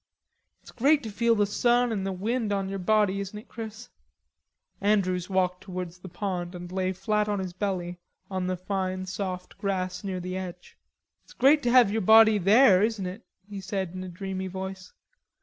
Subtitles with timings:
[0.63, 3.87] "It's great to feel the sun and the wind on your body, isn't it, Chris?"
[4.81, 9.59] Andrews walked towards the pond and lay flat on his belly on the fine soft
[9.59, 10.75] grass near the edge.
[11.23, 14.91] "It's great to have your body there, isn't it?" he said in a dreamy voice.